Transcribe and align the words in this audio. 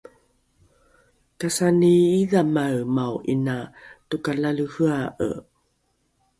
kasani 1.39 1.91
idhamaemao 2.21 3.15
’ina 3.31 3.55
tokalalehea’e 4.09 5.29